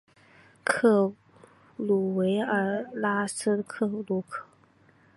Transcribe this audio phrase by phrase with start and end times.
[0.65, 1.13] 克
[1.77, 4.43] 吕维耶尔拉斯库尔。